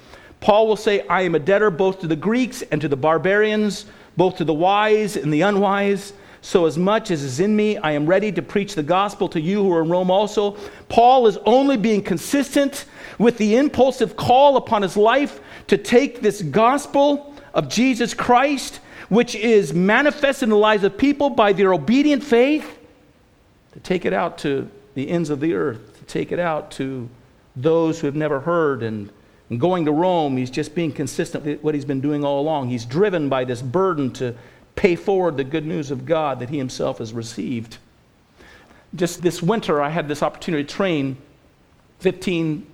Paul 0.41 0.69
will 0.69 0.77
say, 0.77 1.07
I 1.09 1.23
am 1.23 1.35
a 1.35 1.39
debtor 1.39 1.71
both 1.71 2.01
to 2.01 2.07
the 2.07 2.17
Greeks 2.17 2.61
and 2.61 2.79
to 2.83 2.89
the 2.89 2.97
barbarians, 2.97 3.87
both 4.17 4.37
to 4.37 4.45
the 4.45 4.55
wise 4.55 5.17
and 5.17 5.33
the 5.33 5.43
unwise. 5.43 6.13
So, 6.41 6.67
as 6.67 6.77
much 6.77 7.11
as 7.11 7.23
is 7.23 7.41
in 7.41 7.57
me, 7.57 7.79
I 7.79 7.93
am 7.93 8.07
ready 8.07 8.31
to 8.33 8.43
preach 8.43 8.75
the 8.75 8.83
gospel 8.83 9.29
to 9.31 9.41
you 9.41 9.63
who 9.63 9.73
are 9.73 9.83
in 9.83 9.89
Rome 9.89 10.11
also. 10.11 10.59
Paul 10.89 11.27
is 11.27 11.39
only 11.47 11.79
being 11.79 12.03
consistent 12.03 12.85
with 13.19 13.39
the 13.39 13.57
impulsive 13.57 14.17
call 14.17 14.57
upon 14.57 14.83
his 14.83 14.97
life 14.97 15.41
to 15.69 15.79
take 15.79 16.21
this 16.21 16.43
gospel 16.43 17.35
of 17.55 17.69
Jesus 17.69 18.13
Christ, 18.13 18.81
which 19.09 19.35
is 19.35 19.73
manifested 19.73 20.45
in 20.45 20.51
the 20.51 20.57
lives 20.57 20.85
of 20.85 20.99
people 20.99 21.31
by 21.31 21.55
their 21.55 21.73
obedient 21.73 22.23
faith, 22.23 22.79
to 23.73 23.81
take 23.81 24.05
it 24.05 24.13
out 24.13 24.37
to 24.39 24.71
the 24.95 25.09
ends 25.09 25.31
of 25.31 25.41
the 25.41 25.55
earth, 25.55 25.99
to 25.99 26.05
take 26.05 26.31
it 26.31 26.39
out 26.39 26.71
to 26.73 27.09
those 27.57 28.01
who 28.01 28.07
have 28.07 28.17
never 28.17 28.41
heard. 28.41 28.83
And, 28.83 29.11
and 29.55 29.61
going 29.61 29.85
to 29.85 29.93
Rome, 29.93 30.37
he's 30.37 30.51
just 30.51 30.75
being 30.75 30.91
consistent 30.91 31.45
with 31.45 31.63
what 31.63 31.77
he's 31.77 31.85
been 31.85 32.01
doing 32.01 32.25
all 32.25 32.41
along. 32.41 32.71
He's 32.71 32.85
driven 32.85 33.29
by 33.29 33.45
this 33.45 33.63
burden 33.63 34.11
to 34.15 34.35
pay 34.75 34.97
forward 34.97 35.37
the 35.37 35.45
good 35.45 35.65
news 35.65 35.93
of 35.93 36.05
God 36.05 36.41
that 36.41 36.51
he 36.51 36.59
himself 36.59 36.99
has 36.99 37.13
received. 37.13 37.79
Just 38.97 39.23
this 39.23 39.41
winter, 39.41 39.81
I 39.81 39.91
had 39.91 40.09
this 40.09 40.25
opportunity 40.25 40.65
to 40.65 40.75
train 40.75 41.19
15 42.01 42.67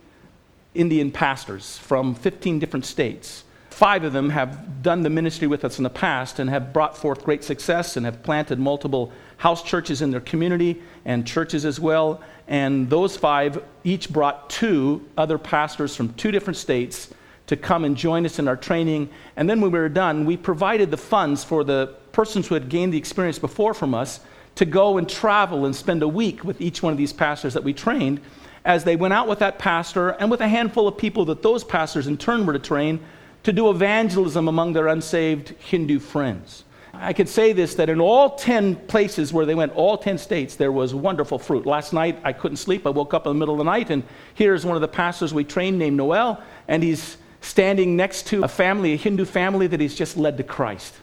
Indian 0.75 1.11
pastors 1.11 1.77
from 1.77 2.15
15 2.15 2.59
different 2.59 2.87
states. 2.87 3.45
Five 3.81 4.05
of 4.05 4.13
them 4.13 4.29
have 4.29 4.83
done 4.83 5.01
the 5.01 5.09
ministry 5.09 5.47
with 5.47 5.65
us 5.65 5.79
in 5.79 5.85
the 5.85 5.89
past 5.89 6.39
and 6.39 6.51
have 6.51 6.71
brought 6.71 6.99
forth 6.99 7.25
great 7.25 7.43
success 7.43 7.97
and 7.97 8.05
have 8.05 8.23
planted 8.23 8.59
multiple 8.59 9.11
house 9.39 9.63
churches 9.63 10.03
in 10.03 10.11
their 10.11 10.21
community 10.21 10.83
and 11.07 11.27
churches 11.27 11.65
as 11.65 11.81
well. 11.81 12.21
And 12.47 12.91
those 12.91 13.17
five 13.17 13.65
each 13.83 14.13
brought 14.13 14.51
two 14.51 15.09
other 15.17 15.39
pastors 15.39 15.97
from 15.97 16.13
two 16.13 16.31
different 16.31 16.59
states 16.59 17.09
to 17.47 17.57
come 17.57 17.87
and 17.87 17.97
join 17.97 18.27
us 18.27 18.39
in 18.39 18.49
our 18.49 18.57
training. 18.57 19.09
And 19.37 19.49
then 19.49 19.63
when 19.63 19.71
we 19.71 19.79
were 19.79 19.89
done, 19.89 20.27
we 20.27 20.37
provided 20.37 20.91
the 20.91 20.99
funds 20.99 21.43
for 21.43 21.65
the 21.65 21.95
persons 22.13 22.49
who 22.49 22.57
had 22.57 22.69
gained 22.69 22.93
the 22.93 22.99
experience 22.99 23.39
before 23.39 23.73
from 23.73 23.95
us 23.95 24.21
to 24.57 24.67
go 24.67 24.99
and 24.99 25.09
travel 25.09 25.65
and 25.65 25.75
spend 25.75 26.03
a 26.03 26.09
week 26.09 26.45
with 26.45 26.61
each 26.61 26.83
one 26.83 26.93
of 26.93 26.99
these 26.99 27.15
pastors 27.15 27.55
that 27.55 27.65
we 27.65 27.73
trained 27.73 28.21
as 28.67 28.85
they 28.85 28.97
went 28.97 29.15
out 29.15 29.27
with 29.27 29.39
that 29.39 29.59
pastor 29.59 30.11
and 30.11 30.31
with 30.31 30.43
a 30.43 30.49
handful 30.49 30.87
of 30.87 30.99
people 30.99 31.25
that 31.25 31.41
those 31.41 31.65
pastors 31.65 32.07
in 32.07 32.19
turn 32.19 32.45
were 32.45 32.53
to 32.53 32.59
train 32.59 33.01
to 33.43 33.53
do 33.53 33.71
evangelism 33.71 34.49
among 34.49 34.73
their 34.73 34.89
unsaved 34.89 35.51
Hindu 35.51 35.99
friends. 35.99 36.65
I 36.93 37.13
could 37.13 37.29
say 37.29 37.53
this 37.53 37.75
that 37.77 37.89
in 37.89 38.01
all 38.01 38.31
10 38.37 38.77
places 38.87 39.33
where 39.33 39.47
they 39.47 39.55
went, 39.55 39.73
all 39.75 39.97
10 39.97 40.19
states, 40.19 40.57
there 40.57 40.73
was 40.73 40.95
wonderful 40.95 41.39
fruit. 41.39 41.65
Last 41.65 41.93
night 41.93 42.19
I 42.25 42.33
couldn't 42.33 42.59
sleep. 42.59 42.87
I 42.87 42.91
woke 42.91 43.15
up 43.15 43.27
in 43.27 43.31
the 43.31 43.39
middle 43.39 43.55
of 43.55 43.59
the 43.59 43.65
night, 43.65 43.91
and 43.91 44.03
here's 44.35 44.67
one 44.67 44.77
of 44.77 44.83
the 44.83 44.89
pastors 44.89 45.33
we 45.33 45.45
trained 45.45 45.79
named 45.79 45.97
Noel, 45.97 46.43
and 46.69 46.83
he's 46.83 47.17
standing 47.41 47.97
next 47.97 48.27
to 48.29 48.45
a 48.45 48.49
family, 48.49 48.93
a 48.93 48.97
Hindu 48.97 49.25
family 49.25 49.67
that 49.67 49.81
he's 49.81 49.95
just 49.95 50.17
led 50.17 50.37
to 50.37 50.43
Christ. 50.43 50.95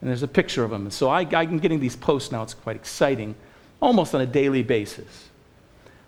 And 0.00 0.10
there's 0.10 0.24
a 0.24 0.28
picture 0.28 0.64
of 0.64 0.72
him. 0.72 0.82
And 0.82 0.92
so 0.92 1.08
I, 1.08 1.20
I'm 1.32 1.58
getting 1.58 1.80
these 1.80 1.96
posts 1.96 2.32
now. 2.32 2.42
It's 2.42 2.54
quite 2.54 2.76
exciting, 2.76 3.34
almost 3.80 4.14
on 4.14 4.20
a 4.20 4.26
daily 4.26 4.62
basis. 4.62 5.28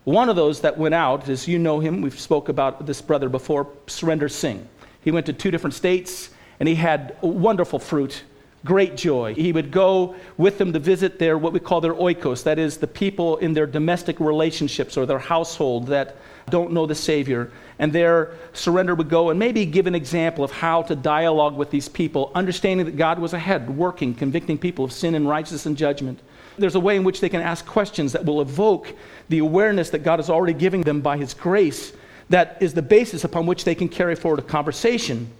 One 0.04 0.28
of 0.28 0.36
those 0.36 0.62
that 0.62 0.78
went 0.78 0.94
out 0.94 1.28
as 1.28 1.46
you 1.46 1.58
know 1.58 1.80
him, 1.80 2.00
we've 2.00 2.18
spoke 2.18 2.48
about 2.48 2.86
this 2.86 3.00
brother 3.00 3.28
before, 3.28 3.66
Surinder 3.86 4.30
Singh. 4.30 4.66
He 5.08 5.12
went 5.12 5.24
to 5.24 5.32
two 5.32 5.50
different 5.50 5.72
states 5.72 6.28
and 6.60 6.68
he 6.68 6.74
had 6.74 7.16
wonderful 7.22 7.78
fruit, 7.78 8.24
great 8.66 8.94
joy. 8.94 9.32
He 9.32 9.52
would 9.52 9.70
go 9.70 10.16
with 10.36 10.58
them 10.58 10.70
to 10.74 10.78
visit 10.78 11.18
their, 11.18 11.38
what 11.38 11.54
we 11.54 11.60
call 11.60 11.80
their 11.80 11.94
oikos, 11.94 12.42
that 12.42 12.58
is, 12.58 12.76
the 12.76 12.86
people 12.86 13.38
in 13.38 13.54
their 13.54 13.66
domestic 13.66 14.20
relationships 14.20 14.98
or 14.98 15.06
their 15.06 15.18
household 15.18 15.86
that 15.86 16.16
don't 16.50 16.72
know 16.72 16.84
the 16.84 16.94
Savior. 16.94 17.50
And 17.78 17.90
their 17.90 18.34
Surinder 18.52 18.94
would 18.94 19.08
go 19.08 19.30
and 19.30 19.38
maybe 19.38 19.64
give 19.64 19.86
an 19.86 19.94
example 19.94 20.44
of 20.44 20.50
how 20.50 20.82
to 20.82 20.94
dialogue 20.94 21.56
with 21.56 21.70
these 21.70 21.88
people, 21.88 22.30
understanding 22.34 22.84
that 22.84 22.98
God 22.98 23.18
was 23.18 23.32
ahead, 23.32 23.78
working, 23.78 24.14
convicting 24.14 24.58
people 24.58 24.84
of 24.84 24.92
sin 24.92 25.14
and 25.14 25.26
righteousness 25.26 25.64
and 25.64 25.74
judgment. 25.74 26.20
There's 26.58 26.74
a 26.74 26.80
way 26.80 26.96
in 26.96 27.04
which 27.04 27.22
they 27.22 27.30
can 27.30 27.40
ask 27.40 27.64
questions 27.64 28.12
that 28.12 28.26
will 28.26 28.42
evoke 28.42 28.94
the 29.30 29.38
awareness 29.38 29.88
that 29.88 30.02
God 30.02 30.20
is 30.20 30.28
already 30.28 30.52
giving 30.52 30.82
them 30.82 31.00
by 31.00 31.16
His 31.16 31.32
grace, 31.32 31.94
that 32.30 32.58
is 32.60 32.74
the 32.74 32.82
basis 32.82 33.24
upon 33.24 33.46
which 33.46 33.64
they 33.64 33.74
can 33.74 33.88
carry 33.88 34.14
forward 34.14 34.38
a 34.38 34.42
conversation 34.42 35.30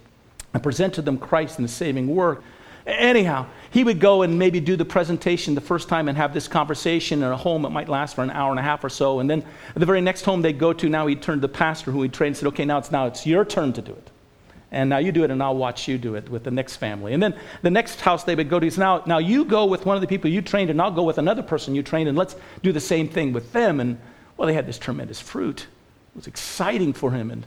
and 0.53 0.63
present 0.63 0.93
to 0.95 1.01
them 1.01 1.17
Christ 1.17 1.59
and 1.59 1.67
the 1.67 1.71
saving 1.71 2.07
work. 2.07 2.43
Anyhow, 2.87 3.45
he 3.69 3.83
would 3.83 3.99
go 3.99 4.23
and 4.23 4.39
maybe 4.39 4.59
do 4.59 4.75
the 4.75 4.85
presentation 4.85 5.53
the 5.53 5.61
first 5.61 5.87
time 5.89 6.07
and 6.07 6.17
have 6.17 6.33
this 6.33 6.47
conversation 6.47 7.21
in 7.21 7.29
a 7.29 7.37
home. 7.37 7.65
It 7.65 7.69
might 7.69 7.87
last 7.87 8.15
for 8.15 8.23
an 8.23 8.31
hour 8.31 8.49
and 8.49 8.59
a 8.59 8.63
half 8.63 8.83
or 8.83 8.89
so. 8.89 9.19
And 9.19 9.29
then 9.29 9.45
the 9.75 9.85
very 9.85 10.01
next 10.01 10.23
home 10.23 10.41
they'd 10.41 10.57
go 10.57 10.73
to, 10.73 10.89
now 10.89 11.05
he'd 11.05 11.21
turn 11.21 11.37
to 11.37 11.41
the 11.41 11.53
pastor 11.53 11.91
who 11.91 12.01
he'd 12.01 12.13
trained 12.13 12.29
and 12.29 12.37
said, 12.37 12.47
okay, 12.47 12.65
now 12.65 12.79
it's, 12.79 12.91
now 12.91 13.05
it's 13.05 13.27
your 13.27 13.45
turn 13.45 13.73
to 13.73 13.81
do 13.81 13.91
it. 13.91 14.09
And 14.71 14.89
now 14.89 14.97
you 14.99 15.11
do 15.11 15.23
it, 15.23 15.31
and 15.31 15.41
I'll 15.41 15.55
watch 15.55 15.87
you 15.87 15.97
do 15.97 16.15
it 16.15 16.29
with 16.29 16.43
the 16.43 16.51
next 16.51 16.77
family. 16.77 17.13
And 17.13 17.21
then 17.21 17.35
the 17.63 17.71
next 17.71 18.01
house 18.01 18.23
they 18.23 18.35
would 18.35 18.49
go 18.49 18.59
to 18.59 18.67
is 18.67 18.77
now, 18.77 19.03
now 19.05 19.17
you 19.17 19.45
go 19.45 19.65
with 19.65 19.85
one 19.85 19.95
of 19.95 20.01
the 20.01 20.07
people 20.07 20.29
you 20.29 20.43
trained, 20.43 20.69
and 20.69 20.79
I'll 20.79 20.91
go 20.91 21.03
with 21.03 21.17
another 21.17 21.41
person 21.41 21.73
you 21.73 21.81
trained, 21.81 22.07
and 22.07 22.17
let's 22.17 22.35
do 22.61 22.71
the 22.71 22.79
same 22.79 23.07
thing 23.07 23.33
with 23.33 23.51
them. 23.51 23.79
And 23.79 23.99
well, 24.37 24.47
they 24.47 24.53
had 24.53 24.67
this 24.67 24.77
tremendous 24.77 25.19
fruit. 25.19 25.65
It 26.09 26.15
was 26.15 26.27
exciting 26.27 26.93
for 26.93 27.11
him. 27.11 27.31
And 27.31 27.45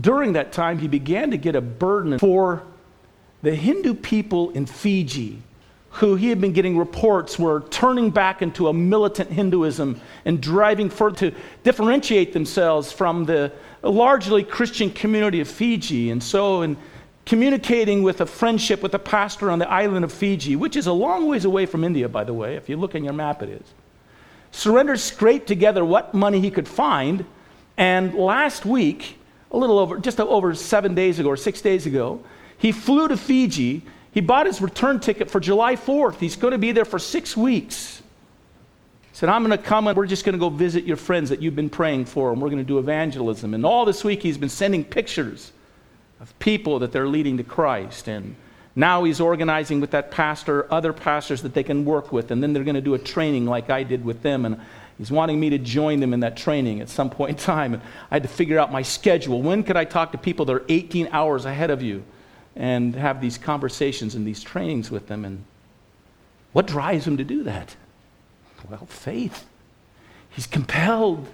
during 0.00 0.34
that 0.34 0.52
time, 0.52 0.78
he 0.78 0.88
began 0.88 1.30
to 1.30 1.36
get 1.36 1.56
a 1.56 1.60
burden 1.60 2.18
for 2.18 2.62
the 3.42 3.54
Hindu 3.54 3.94
people 3.94 4.50
in 4.50 4.66
Fiji, 4.66 5.42
who 5.92 6.14
he 6.14 6.28
had 6.28 6.40
been 6.40 6.52
getting 6.52 6.76
reports 6.76 7.38
were 7.38 7.62
turning 7.70 8.10
back 8.10 8.42
into 8.42 8.68
a 8.68 8.72
militant 8.72 9.30
Hinduism 9.30 10.00
and 10.24 10.40
driving 10.40 10.90
further 10.90 11.30
to 11.30 11.36
differentiate 11.64 12.32
themselves 12.32 12.92
from 12.92 13.24
the 13.24 13.50
largely 13.82 14.44
Christian 14.44 14.90
community 14.90 15.40
of 15.40 15.48
Fiji. 15.48 16.10
And 16.10 16.22
so, 16.22 16.62
in 16.62 16.76
communicating 17.26 18.02
with 18.02 18.20
a 18.20 18.26
friendship 18.26 18.82
with 18.82 18.94
a 18.94 18.98
pastor 18.98 19.50
on 19.50 19.58
the 19.58 19.68
island 19.68 20.04
of 20.04 20.12
Fiji, 20.12 20.56
which 20.56 20.76
is 20.76 20.86
a 20.86 20.92
long 20.92 21.26
ways 21.26 21.44
away 21.44 21.66
from 21.66 21.82
India, 21.82 22.08
by 22.08 22.24
the 22.24 22.34
way, 22.34 22.56
if 22.56 22.68
you 22.68 22.76
look 22.76 22.94
in 22.94 23.04
your 23.04 23.12
map, 23.12 23.42
it 23.42 23.48
is, 23.48 23.62
Surinder 24.52 24.98
scraped 24.98 25.46
together 25.46 25.84
what 25.84 26.12
money 26.12 26.40
he 26.40 26.50
could 26.50 26.68
find. 26.68 27.24
And 27.80 28.12
last 28.14 28.66
week, 28.66 29.16
a 29.50 29.56
little 29.56 29.78
over, 29.78 29.96
just 29.96 30.20
over 30.20 30.54
seven 30.54 30.94
days 30.94 31.18
ago 31.18 31.30
or 31.30 31.36
six 31.38 31.62
days 31.62 31.86
ago, 31.86 32.22
he 32.58 32.72
flew 32.72 33.08
to 33.08 33.16
Fiji. 33.16 33.80
He 34.12 34.20
bought 34.20 34.44
his 34.44 34.60
return 34.60 35.00
ticket 35.00 35.30
for 35.30 35.40
July 35.40 35.76
4th. 35.76 36.16
He's 36.16 36.36
going 36.36 36.52
to 36.52 36.58
be 36.58 36.72
there 36.72 36.84
for 36.84 36.98
six 36.98 37.34
weeks. 37.34 38.02
He 39.10 39.16
said, 39.16 39.30
I'm 39.30 39.42
going 39.42 39.56
to 39.56 39.64
come 39.64 39.88
and 39.88 39.96
we're 39.96 40.06
just 40.06 40.26
going 40.26 40.34
to 40.34 40.38
go 40.38 40.50
visit 40.50 40.84
your 40.84 40.98
friends 40.98 41.30
that 41.30 41.40
you've 41.40 41.56
been 41.56 41.70
praying 41.70 42.04
for, 42.04 42.32
and 42.32 42.42
we're 42.42 42.50
going 42.50 42.62
to 42.62 42.68
do 42.68 42.78
evangelism. 42.78 43.54
And 43.54 43.64
all 43.64 43.86
this 43.86 44.04
week, 44.04 44.22
he's 44.22 44.36
been 44.36 44.50
sending 44.50 44.84
pictures 44.84 45.50
of 46.20 46.38
people 46.38 46.80
that 46.80 46.92
they're 46.92 47.08
leading 47.08 47.38
to 47.38 47.44
Christ. 47.44 48.08
And 48.08 48.36
now 48.76 49.04
he's 49.04 49.22
organizing 49.22 49.80
with 49.80 49.92
that 49.92 50.10
pastor 50.10 50.70
other 50.70 50.92
pastors 50.92 51.40
that 51.40 51.54
they 51.54 51.62
can 51.62 51.86
work 51.86 52.12
with, 52.12 52.30
and 52.30 52.42
then 52.42 52.52
they're 52.52 52.62
going 52.62 52.74
to 52.74 52.82
do 52.82 52.92
a 52.92 52.98
training 52.98 53.46
like 53.46 53.70
I 53.70 53.84
did 53.84 54.04
with 54.04 54.20
them. 54.20 54.44
And 54.44 54.60
He's 55.00 55.10
wanting 55.10 55.40
me 55.40 55.48
to 55.48 55.58
join 55.58 56.00
them 56.00 56.12
in 56.12 56.20
that 56.20 56.36
training 56.36 56.82
at 56.82 56.90
some 56.90 57.08
point 57.08 57.30
in 57.30 57.36
time. 57.36 57.72
And 57.72 57.82
I 58.10 58.16
had 58.16 58.22
to 58.22 58.28
figure 58.28 58.58
out 58.58 58.70
my 58.70 58.82
schedule. 58.82 59.40
When 59.40 59.62
could 59.62 59.78
I 59.78 59.86
talk 59.86 60.12
to 60.12 60.18
people 60.18 60.44
that 60.44 60.52
are 60.52 60.64
18 60.68 61.08
hours 61.10 61.46
ahead 61.46 61.70
of 61.70 61.80
you 61.80 62.04
and 62.54 62.94
have 62.94 63.18
these 63.18 63.38
conversations 63.38 64.14
and 64.14 64.26
these 64.26 64.42
trainings 64.42 64.90
with 64.90 65.06
them? 65.06 65.24
And 65.24 65.46
what 66.52 66.66
drives 66.66 67.06
him 67.06 67.16
to 67.16 67.24
do 67.24 67.44
that? 67.44 67.74
Well, 68.68 68.84
faith. 68.84 69.46
He's 70.28 70.46
compelled 70.46 71.26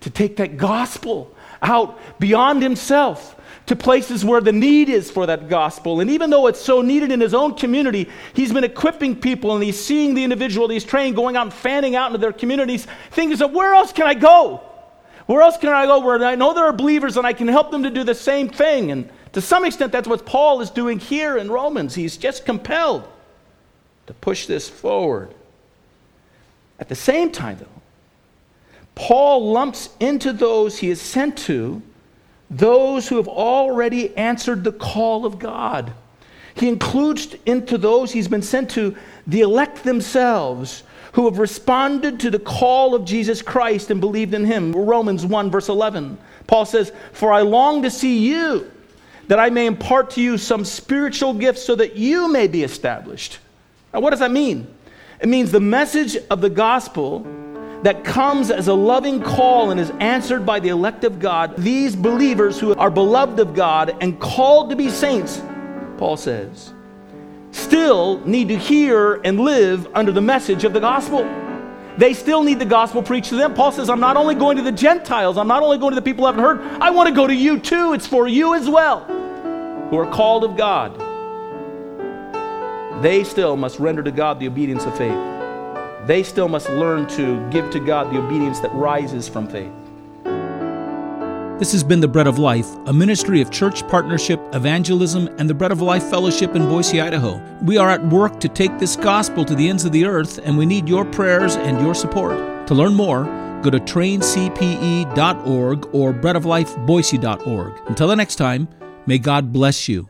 to 0.00 0.08
take 0.08 0.38
that 0.38 0.56
gospel 0.56 1.34
out 1.60 2.00
beyond 2.18 2.62
himself 2.62 3.36
to 3.66 3.76
places 3.76 4.24
where 4.24 4.40
the 4.40 4.52
need 4.52 4.88
is 4.88 5.10
for 5.10 5.26
that 5.26 5.48
gospel. 5.48 6.00
And 6.00 6.10
even 6.10 6.30
though 6.30 6.46
it's 6.46 6.60
so 6.60 6.82
needed 6.82 7.12
in 7.12 7.20
his 7.20 7.34
own 7.34 7.54
community, 7.54 8.08
he's 8.34 8.52
been 8.52 8.64
equipping 8.64 9.16
people 9.16 9.54
and 9.54 9.62
he's 9.62 9.82
seeing 9.82 10.14
the 10.14 10.24
individual 10.24 10.68
he's 10.68 10.84
training 10.84 11.14
going 11.14 11.36
out 11.36 11.46
and 11.46 11.54
fanning 11.54 11.94
out 11.94 12.08
into 12.08 12.18
their 12.18 12.32
communities, 12.32 12.86
thinking, 13.10 13.36
so 13.36 13.46
where 13.46 13.74
else 13.74 13.92
can 13.92 14.06
I 14.06 14.14
go? 14.14 14.62
Where 15.26 15.42
else 15.42 15.56
can 15.56 15.70
I 15.70 15.86
go 15.86 16.00
where 16.00 16.22
I 16.24 16.34
know 16.34 16.54
there 16.54 16.64
are 16.64 16.72
believers 16.72 17.16
and 17.16 17.26
I 17.26 17.32
can 17.32 17.46
help 17.46 17.70
them 17.70 17.84
to 17.84 17.90
do 17.90 18.02
the 18.02 18.14
same 18.14 18.48
thing? 18.48 18.90
And 18.90 19.08
to 19.32 19.40
some 19.40 19.64
extent, 19.64 19.92
that's 19.92 20.08
what 20.08 20.26
Paul 20.26 20.60
is 20.60 20.70
doing 20.70 20.98
here 20.98 21.36
in 21.38 21.50
Romans. 21.50 21.94
He's 21.94 22.16
just 22.16 22.44
compelled 22.44 23.08
to 24.06 24.14
push 24.14 24.46
this 24.46 24.68
forward. 24.68 25.32
At 26.80 26.88
the 26.88 26.96
same 26.96 27.30
time, 27.30 27.58
though, 27.60 27.82
Paul 28.94 29.52
lumps 29.52 29.90
into 30.00 30.32
those 30.32 30.78
he 30.78 30.90
is 30.90 31.00
sent 31.00 31.38
to 31.38 31.80
those 32.52 33.08
who 33.08 33.16
have 33.16 33.28
already 33.28 34.14
answered 34.16 34.62
the 34.62 34.72
call 34.72 35.24
of 35.24 35.38
God. 35.38 35.92
He 36.54 36.68
includes 36.68 37.34
into 37.46 37.78
those 37.78 38.12
he's 38.12 38.28
been 38.28 38.42
sent 38.42 38.70
to 38.72 38.94
the 39.26 39.40
elect 39.40 39.84
themselves 39.84 40.82
who 41.12 41.24
have 41.24 41.38
responded 41.38 42.20
to 42.20 42.30
the 42.30 42.38
call 42.38 42.94
of 42.94 43.04
Jesus 43.04 43.42
Christ 43.42 43.90
and 43.90 44.00
believed 44.00 44.34
in 44.34 44.44
him. 44.44 44.72
Romans 44.72 45.24
1, 45.24 45.50
verse 45.50 45.68
11. 45.68 46.18
Paul 46.46 46.66
says, 46.66 46.92
For 47.12 47.32
I 47.32 47.40
long 47.40 47.82
to 47.82 47.90
see 47.90 48.18
you, 48.18 48.70
that 49.28 49.38
I 49.38 49.50
may 49.50 49.66
impart 49.66 50.10
to 50.10 50.22
you 50.22 50.36
some 50.36 50.64
spiritual 50.64 51.32
gifts 51.34 51.62
so 51.62 51.74
that 51.76 51.96
you 51.96 52.28
may 52.30 52.48
be 52.48 52.62
established. 52.62 53.38
Now, 53.92 54.00
what 54.00 54.10
does 54.10 54.20
that 54.20 54.30
mean? 54.30 54.66
It 55.20 55.28
means 55.28 55.52
the 55.52 55.60
message 55.60 56.16
of 56.30 56.40
the 56.40 56.50
gospel 56.50 57.26
that 57.82 58.04
comes 58.04 58.50
as 58.50 58.68
a 58.68 58.74
loving 58.74 59.20
call 59.20 59.70
and 59.70 59.80
is 59.80 59.90
answered 59.98 60.46
by 60.46 60.60
the 60.60 60.68
elect 60.68 61.04
of 61.04 61.18
God, 61.18 61.56
these 61.56 61.96
believers 61.96 62.58
who 62.58 62.74
are 62.74 62.90
beloved 62.90 63.40
of 63.40 63.54
God 63.54 63.96
and 64.00 64.18
called 64.20 64.70
to 64.70 64.76
be 64.76 64.88
saints, 64.88 65.42
Paul 65.98 66.16
says, 66.16 66.72
still 67.50 68.24
need 68.24 68.48
to 68.48 68.56
hear 68.56 69.20
and 69.24 69.40
live 69.40 69.88
under 69.94 70.12
the 70.12 70.20
message 70.20 70.64
of 70.64 70.72
the 70.72 70.80
gospel. 70.80 71.24
They 71.98 72.14
still 72.14 72.42
need 72.42 72.58
the 72.58 72.64
gospel 72.64 73.02
preached 73.02 73.30
to 73.30 73.36
them. 73.36 73.52
Paul 73.52 73.72
says, 73.72 73.90
I'm 73.90 74.00
not 74.00 74.16
only 74.16 74.34
going 74.34 74.56
to 74.56 74.62
the 74.62 74.72
Gentiles, 74.72 75.36
I'm 75.36 75.48
not 75.48 75.62
only 75.62 75.76
going 75.76 75.90
to 75.90 76.00
the 76.00 76.02
people 76.02 76.24
who 76.24 76.26
haven't 76.26 76.42
heard, 76.42 76.80
I 76.80 76.90
want 76.90 77.08
to 77.08 77.14
go 77.14 77.26
to 77.26 77.34
you 77.34 77.58
too. 77.58 77.92
It's 77.92 78.06
for 78.06 78.28
you 78.28 78.54
as 78.54 78.68
well, 78.68 79.04
who 79.90 79.98
are 79.98 80.10
called 80.10 80.44
of 80.44 80.56
God. 80.56 80.98
They 83.02 83.24
still 83.24 83.56
must 83.56 83.80
render 83.80 84.02
to 84.04 84.12
God 84.12 84.38
the 84.38 84.46
obedience 84.46 84.84
of 84.84 84.96
faith 84.96 85.31
they 86.06 86.22
still 86.22 86.48
must 86.48 86.68
learn 86.70 87.06
to 87.08 87.48
give 87.50 87.70
to 87.70 87.80
God 87.80 88.12
the 88.12 88.18
obedience 88.18 88.60
that 88.60 88.72
rises 88.74 89.28
from 89.28 89.48
faith. 89.48 89.72
This 91.58 91.72
has 91.72 91.84
been 91.84 92.00
The 92.00 92.08
Bread 92.08 92.26
of 92.26 92.40
Life, 92.40 92.66
a 92.86 92.92
ministry 92.92 93.40
of 93.40 93.52
church 93.52 93.86
partnership, 93.86 94.40
evangelism, 94.52 95.28
and 95.38 95.48
the 95.48 95.54
Bread 95.54 95.70
of 95.70 95.80
Life 95.80 96.02
Fellowship 96.02 96.56
in 96.56 96.68
Boise, 96.68 97.00
Idaho. 97.00 97.40
We 97.62 97.76
are 97.76 97.88
at 97.88 98.04
work 98.08 98.40
to 98.40 98.48
take 98.48 98.76
this 98.80 98.96
gospel 98.96 99.44
to 99.44 99.54
the 99.54 99.68
ends 99.68 99.84
of 99.84 99.92
the 99.92 100.04
earth, 100.04 100.40
and 100.42 100.58
we 100.58 100.66
need 100.66 100.88
your 100.88 101.04
prayers 101.04 101.54
and 101.54 101.80
your 101.80 101.94
support. 101.94 102.66
To 102.66 102.74
learn 102.74 102.94
more, 102.94 103.24
go 103.62 103.70
to 103.70 103.78
traincpe.org 103.78 105.94
or 105.94 106.12
breadoflifeboise.org. 106.12 107.80
Until 107.86 108.08
the 108.08 108.16
next 108.16 108.36
time, 108.36 108.68
may 109.06 109.18
God 109.18 109.52
bless 109.52 109.88
you. 109.88 110.08